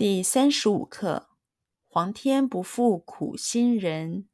[0.00, 1.28] 第三十五课：
[1.86, 4.30] 皇天不负苦心人。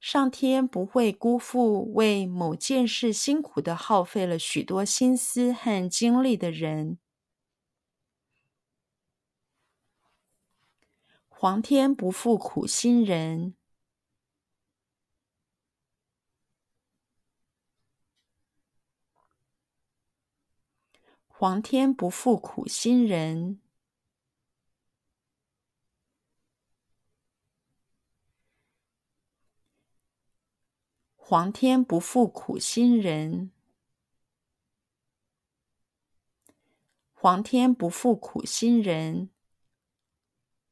[0.00, 6.98] 上天不会辜负为某件事辛苦地耗费了许多心思和精力的人。
[11.28, 13.54] 皇天不负苦心人。
[21.28, 23.60] 皇天不负苦心人。
[31.26, 33.50] 皇天不负苦心人，
[37.14, 39.30] 皇天不负苦心人，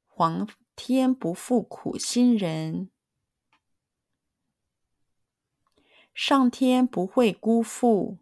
[0.07, 2.91] 皇天不负苦心人。
[6.13, 8.19] 上天不会辜负，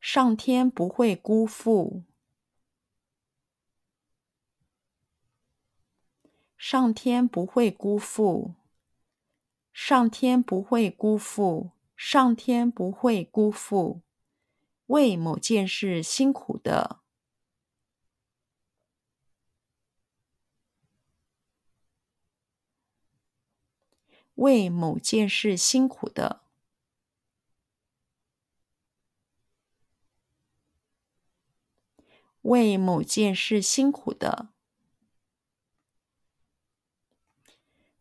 [0.00, 2.04] 上天不会辜负。
[6.68, 8.56] 上天不会辜负，
[9.72, 14.02] 上天不会辜负，上天不会辜负，
[14.86, 17.02] 为某件事辛苦的，
[24.34, 26.42] 为某件事辛苦的，
[32.42, 34.55] 为某件事辛苦的。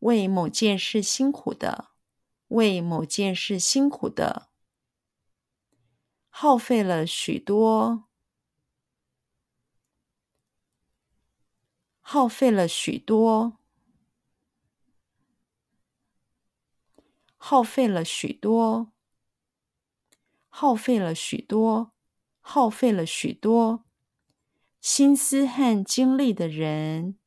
[0.05, 1.89] 为某件事辛苦的，
[2.49, 4.49] 为某件事辛苦的，
[6.29, 8.03] 耗费了许多，
[12.01, 13.57] 耗费了许多，
[17.37, 18.91] 耗费了许多，
[20.49, 21.93] 耗费了许多，
[22.41, 23.83] 耗费了许多，
[24.79, 27.17] 心思和精力的人。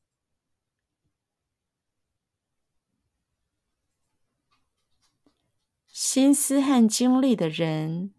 [6.10, 8.14] 心思和精力的人，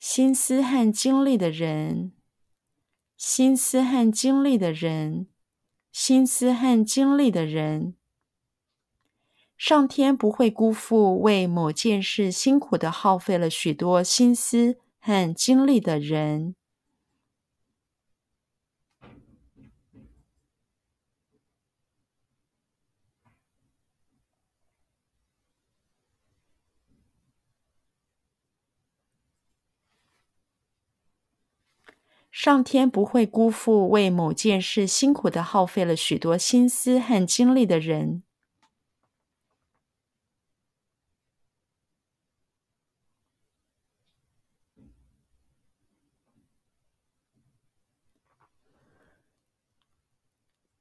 [0.00, 2.10] 心思和精力的人，
[3.16, 5.28] 心思和精力的人，
[5.92, 7.94] 心思和精力的人，
[9.56, 16.56] 上天不会辜负为某件事辛苦的耗费了许多心思和精力的人。
[32.32, 38.22] 上天不会辜负为某件事辛苦的耗费了许多心思和精力的人。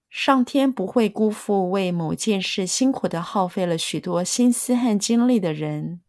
[0.09, 6.01] 上天不会辜负为某件事辛苦的耗费了许多心思和精力的人。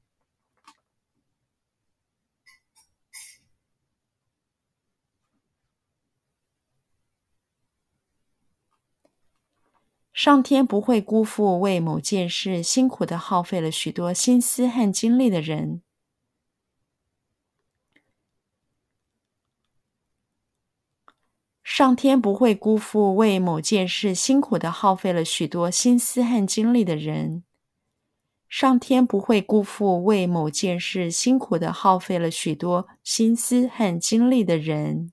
[10.25, 15.83] 上天不会辜负为某件事辛苦的耗费了许多心思和精力的人。
[21.65, 27.43] 上天不会辜负为某件事辛苦的耗费了许多心思和精力的人。
[28.49, 35.12] 上天不会辜负为某件事辛苦的耗费了许多心思和精力的人。